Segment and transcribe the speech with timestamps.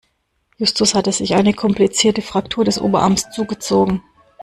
[0.57, 4.01] Justus hatte sich eine komplizierte Fraktur des Oberarms zugezogen.